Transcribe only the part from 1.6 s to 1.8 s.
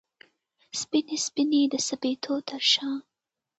د